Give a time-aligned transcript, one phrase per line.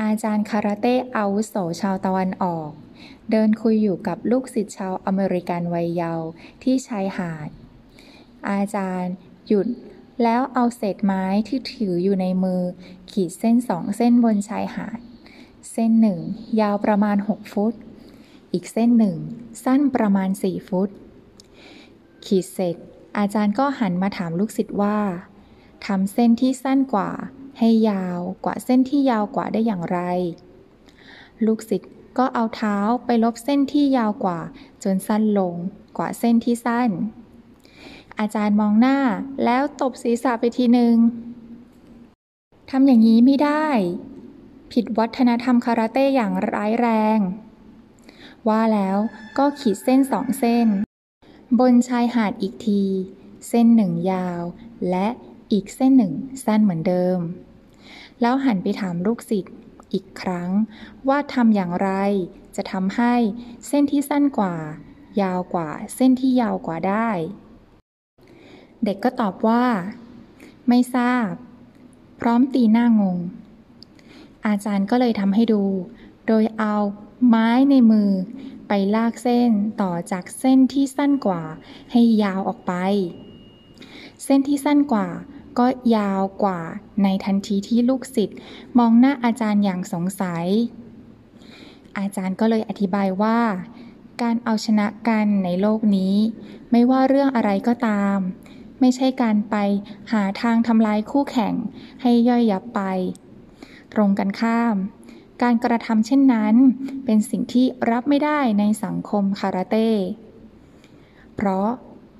[0.00, 2.70] อาจารย์คาราเต้อาวุโสชาวตะวันออก
[3.30, 6.28] เดินคุยอยู่กับลูกศิษย์ชาวอเมริกันวัยเยาว์
[6.62, 7.48] ที่ชายหาด
[8.50, 9.14] อาจารย์
[9.48, 9.68] หยุด
[10.22, 12.62] แล้วเอาเศษไม้ที่ถืออยู่ในมือ
[13.10, 14.98] ขีดเส้นสองเส้นบนชายหาด
[15.72, 16.18] เส้นหนึ่ง
[16.60, 17.74] ยาวประมาณ 6 ฟุต
[18.52, 19.16] อีกเส้นหนึ่ง
[19.64, 20.88] สั้นประมาณ 4 ฟุต
[22.26, 22.76] ขีดเสร็จ
[23.18, 24.98] อาจารย์ก็หันมาถามลูกศิษย์ว่า
[25.86, 27.10] ทำเส้นที่สั้นกว่า
[27.58, 29.98] ให้ยาวกว่าเส้นที่ยาวกว่าได้อย่างไร
[31.46, 34.40] ลูกศิษย์ก็เอาเท้าไปลบเส้นที่ยาวกว่า
[34.82, 35.54] จนสั้นลง
[35.98, 36.90] กว่าเส้นที่สั้น
[38.18, 38.98] อาจารย์มองหน้า
[39.44, 40.96] แล้วตบศีรษะไปทีหนึ่ง
[42.70, 43.66] ทำอย่างนี้ไม่ได้
[44.72, 47.18] ผิดวัฒนธรรมคาราเต้อย่างร้ายแรง
[48.48, 48.98] ว่าแล้ว
[49.38, 50.66] ก็ขีดเส้นสองเส้น
[51.58, 52.82] บนชายหาดอีกที
[53.48, 54.42] เส้นหนึ่งยาว
[54.90, 55.08] และ
[55.52, 57.18] อีกเส้นหนึ่งสั้นเหมือนเดิม
[58.20, 59.54] แล้วหันไปถามลูกศิษย์
[59.92, 60.50] อีกครั้ง
[61.08, 61.90] ว่าทำอย่างไร
[62.56, 63.14] จะทำให้
[63.68, 64.56] เส้นที่สั้นกว่า
[65.22, 67.10] ยาวกว่าเส้นที่ยาวกว่าได้
[68.84, 69.64] เด็กก็ตอบว่า
[70.68, 71.30] ไม่ทราบ
[72.20, 73.18] พร้อมตีหน้างง
[74.46, 75.62] อาจารย์ก็เลยทำให้ดู
[76.26, 76.76] โดยเอา
[77.28, 78.10] ไม้ในมือ
[78.68, 79.50] ไปลากเส้น
[79.82, 81.42] ต่อจากเส้นที่สั้นกว่า
[81.92, 82.72] ให้ยาวออกไป
[84.24, 85.08] เส้นที่สั้นกว่า
[85.58, 86.60] ก็ยาวกว่า
[87.02, 88.38] ในทันทีที่ลูกศิษย์
[88.78, 90.46] มองหน้าอาจารย์อย่างสงสัย
[91.98, 93.40] อาจารย์ก็เลยอธิบายว่า
[94.22, 96.14] การเอาชนะกันในโลกนี้
[96.70, 98.18] ไม่ว่าเรื่องอะไรก็ตาม
[98.80, 99.56] ไม่ใช่การไป
[100.12, 101.54] หาทางทำลายคู่แข่ง
[102.02, 102.80] ให้ย่อยยับไป
[103.92, 104.76] ตรงกันข้าม
[105.42, 106.54] การกระทำเช่นนั้น
[107.04, 109.88] เป็นสิ่งที่รับไม่ได้ในสังคมคาราเต้
[111.34, 111.68] เพราะ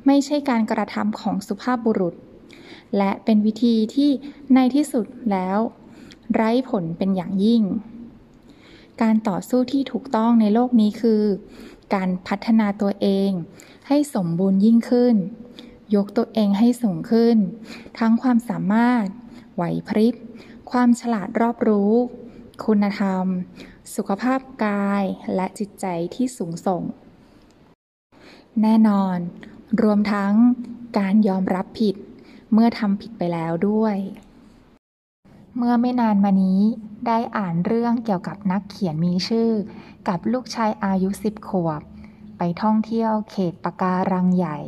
[0.07, 2.15] ไม่ใช่การกระทำของสุภาพบุรุษ
[2.97, 4.11] และเป็นวิธีที่
[4.55, 5.59] ในที่สุดแล้ว
[6.35, 7.63] ไร้ผลเป็นอย่างยิ่ง
[9.03, 11.23] การต่อสู้ที่ถูกต้องในโลกนี้คือ
[11.95, 13.31] การพัฒนาตัวเอง
[13.89, 15.17] ให้สมบูรณ์ยิ่งขึ้น
[15.95, 17.37] ยกตัวเองให้สูงขึ้น
[17.99, 19.07] ทั้งความสามารถ
[19.55, 20.15] ไหวพริบ
[20.71, 21.93] ความฉลาดรอบรู้
[22.65, 23.27] คุณธรรม
[23.95, 26.83] สุขภาพกายและจิตใจที่สูงส่ง
[28.63, 29.19] แน่นอน
[29.83, 30.33] รวมทั้ง
[30.99, 31.97] การยอมรับผิด
[32.53, 33.97] เมื่อทำผิดไปแล้วด้วย
[35.57, 36.61] เมื่อไม่นานมานี้
[37.07, 39.51] ได้อ่านเรื่องเกี่ยวกับนักเขียนมีชื่อ
[40.09, 41.83] กับลูกชายอายุสิบขวบ
[42.37, 44.59] ไปท่องเที่ยวเขตปะการังใหญ่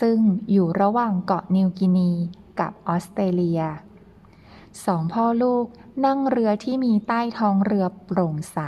[0.00, 0.18] ซึ่ง
[0.50, 2.12] อยู่ระหว่างเกาะนิวกินี
[2.60, 3.62] กับออสเตรเลีย
[4.86, 5.66] สองพ่อลูก
[6.04, 8.58] นั่งเรือที่มีใต้ท้องเรือโปร่งใส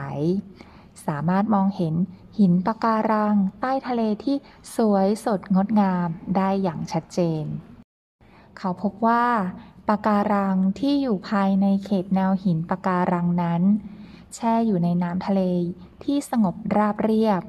[1.07, 1.95] สามารถมองเห็น
[2.39, 4.37] หินปะการังใต้ทะเลที่
[4.77, 7.47] สวยสดงดงามได้อย่างชัดเจน
[8.59, 9.27] เขาพบว่า
[9.89, 13.63] ปะการังที่อยู่ภายในเขตแนวหินปะการังนั้น
[14.35, 15.43] แช่อยู่ในน้ำทะเล
[16.03, 17.43] ที่สงบราบเรียบ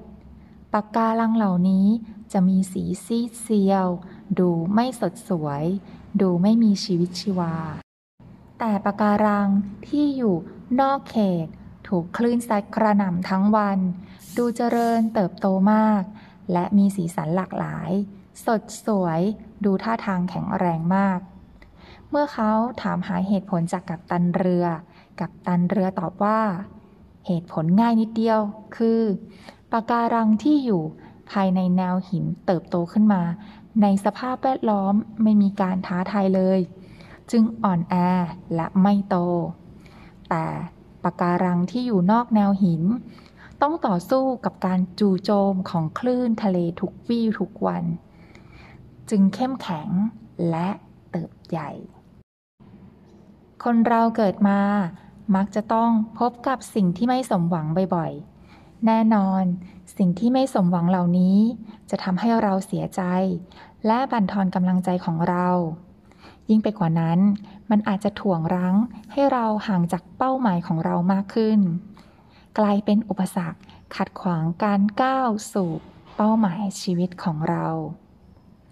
[0.73, 1.87] ปะการังเหล่านี้
[2.31, 3.87] จะมีสีซีดเซียว
[4.39, 5.65] ดูไม่สดสวย
[6.21, 7.55] ดูไม่มีชีวิตชีวา
[8.59, 9.49] แต่ปะการัง
[9.87, 10.35] ที่อยู่
[10.79, 11.47] นอกเขต
[11.87, 13.79] ถูกคลื่นซัดกระหน่ำทั้งวัน
[14.37, 16.03] ดูเจริญเติบโตมาก
[16.51, 17.91] และมีสีสันหลากหลาย
[18.45, 19.21] สดสวย
[19.65, 21.19] ดูท่าทางแข็งแรงมาก
[22.09, 24.65] เมื่อเขาถามหาเหตุผลจากกัปตันเรือ
[25.19, 26.41] กัปตันเรือตอบว่า
[27.27, 28.39] เหตุผลง่ายนิดเดียว
[28.75, 29.01] คือ
[29.71, 30.83] ปะการังที่อยู่
[31.31, 33.23] ภายในแนวหินเติบโตขึ้นมา
[33.81, 34.93] ในสภาพแวดล้อม
[35.23, 36.59] ไม่มีการท้าทายเลย
[37.31, 37.95] จึงอ่อนแอ
[38.55, 39.17] และไม่โต
[40.29, 40.45] แต่
[41.03, 42.83] ปะการังที่อยู่นอกแนวหิน
[43.61, 47.83] ต้องต่อสู้กับการจู่โจมของคลื่นทะเลทุกวี่ทุกวัน
[49.09, 49.89] จึงเข้มแข็ง
[50.49, 50.69] และ
[51.09, 51.71] เติบใหญ่
[53.63, 54.59] คนเราเกิดมา
[55.35, 59.43] มักจะต้องพบกับสิ่งที่ไม่สมหวังบ่อยๆ แน่นอน
[59.97, 61.37] สิ่งที่ไม่สมหวังเหล่านี้
[61.89, 63.01] จะทำให้เราเสียใจ
[63.85, 65.47] และบั่นทอนกำลังใจของเรา
[66.49, 67.19] ยิ่งไปกว่านั้น
[67.69, 68.75] มันอาจจะถ่วงรั้ง
[69.11, 71.59] ให้เราห่างจากเป้าหมายของเรามากขึ้น
[72.59, 73.59] กลายเป็นอุปสรรค
[73.95, 75.71] ขัดขวางการก้าวสู่
[76.15, 77.65] เป้าหมายชีวิตของเรา